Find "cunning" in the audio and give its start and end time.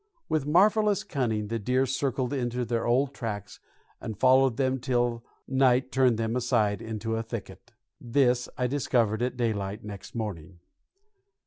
1.03-1.49